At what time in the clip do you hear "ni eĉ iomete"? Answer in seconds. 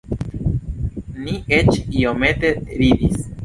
1.27-2.55